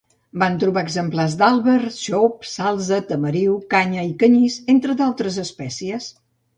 [0.43, 6.15] Van trobar exemplars d'àlber, xop, salze, tamariu, canya i canyís, entre d'altres espècies.